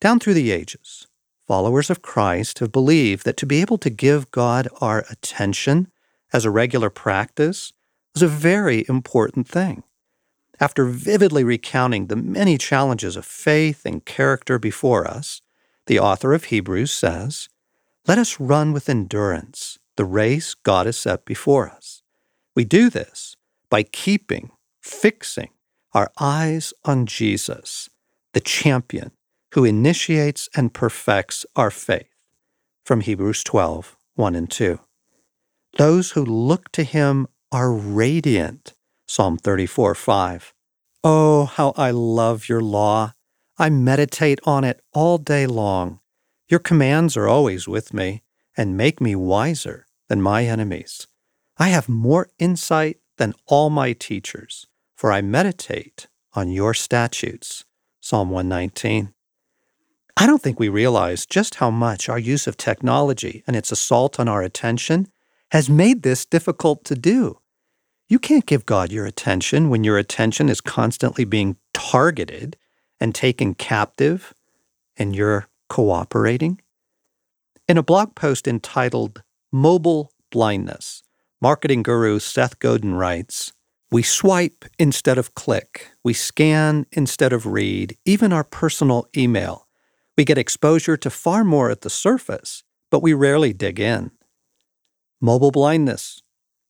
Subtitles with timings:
[0.00, 1.08] Down through the ages,
[1.48, 5.90] followers of Christ have believed that to be able to give God our attention
[6.32, 7.72] as a regular practice
[8.14, 9.82] was a very important thing.
[10.60, 15.40] After vividly recounting the many challenges of faith and character before us,
[15.86, 17.48] the author of Hebrews says,
[18.06, 22.02] Let us run with endurance the race God has set before us.
[22.54, 23.36] We do this
[23.68, 25.50] by keeping, fixing
[25.92, 27.90] our eyes on Jesus,
[28.32, 29.10] the champion
[29.52, 32.08] who initiates and perfects our faith.
[32.84, 34.80] From Hebrews 12, 1 and 2.
[35.76, 38.74] Those who look to him are radiant.
[39.06, 40.54] Psalm 34, 5.
[41.04, 43.14] Oh, how I love your law.
[43.58, 46.00] I meditate on it all day long.
[46.48, 48.22] Your commands are always with me
[48.56, 51.06] and make me wiser than my enemies.
[51.58, 57.64] I have more insight than all my teachers, for I meditate on your statutes.
[58.00, 59.12] Psalm 119.
[60.20, 64.18] I don't think we realize just how much our use of technology and its assault
[64.18, 65.06] on our attention
[65.52, 67.38] has made this difficult to do.
[68.08, 72.56] You can't give God your attention when your attention is constantly being targeted
[72.98, 74.34] and taken captive
[74.96, 76.60] and you're cooperating.
[77.68, 79.22] In a blog post entitled
[79.52, 81.04] Mobile Blindness,
[81.40, 83.52] marketing guru Seth Godin writes
[83.92, 89.67] We swipe instead of click, we scan instead of read, even our personal email
[90.18, 94.10] we get exposure to far more at the surface, but we rarely dig in.
[95.20, 96.20] Mobile blindness,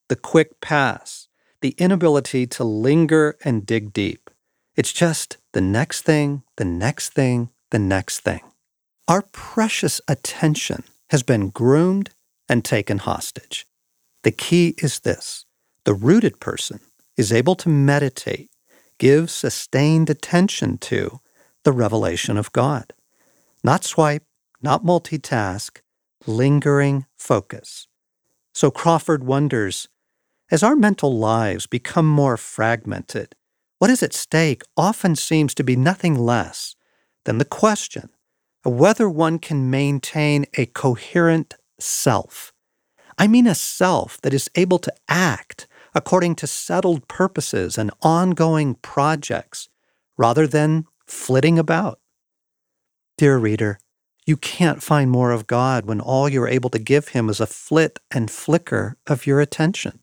[0.09, 1.29] the quick pass,
[1.63, 4.29] the inability to linger and dig deep.
[4.77, 8.43] It's just the next thing, the next thing, the next thing.
[9.09, 12.11] Our precious attention has been groomed
[12.51, 13.67] and taken hostage.
[14.25, 15.47] The key is this
[15.85, 16.81] the rooted person
[17.17, 18.51] is able to meditate,
[18.99, 21.21] give sustained attention to
[21.65, 22.93] the revelation of God.
[23.63, 24.25] Not swipe,
[24.63, 25.79] not multitask,
[26.27, 27.87] lingering focus.
[28.53, 29.89] So Crawford wonders
[30.51, 33.35] as our mental lives become more fragmented,
[33.79, 36.75] what is at stake often seems to be nothing less
[37.25, 38.09] than the question
[38.65, 42.53] of whether one can maintain a coherent self.
[43.19, 48.77] I mean, a self that is able to act according to settled purposes and ongoing
[48.77, 49.69] projects
[50.17, 52.01] rather than flitting about.
[53.19, 53.81] Dear reader,
[54.27, 57.49] you can't find more of God when all you're able to give Him is a
[57.49, 59.99] flit and flicker of your attention.